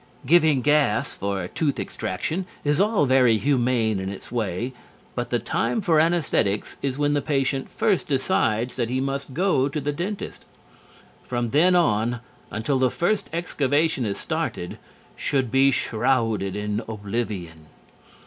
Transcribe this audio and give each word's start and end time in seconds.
Giving 0.25 0.61
gas 0.61 1.15
for 1.15 1.47
tooth 1.47 1.79
extraction 1.79 2.47
is 2.63 2.81
all 2.81 3.05
very 3.05 3.37
humane 3.37 3.99
in 3.99 4.09
its 4.09 4.31
way, 4.31 4.73
but 5.13 5.29
the 5.29 5.37
time 5.37 5.79
for 5.79 5.99
anaesthetics 5.99 6.75
is 6.81 6.97
when 6.97 7.13
the 7.13 7.21
patient 7.21 7.69
first 7.69 8.07
decides 8.07 8.77
that 8.77 8.89
he 8.89 8.99
must 8.99 9.35
go 9.35 9.69
to 9.69 9.79
the 9.79 9.91
dentist. 9.91 10.43
From 11.27 11.51
then 11.51 11.75
on, 11.75 12.19
until 12.49 12.79
the 12.79 12.89
first 12.89 13.29
excavation 13.31 14.03
is 14.03 14.17
started, 14.17 14.79
should 15.15 15.51
be 15.51 15.69
shrouded 15.69 16.55
in 16.55 16.81
oblivion. 16.87 17.67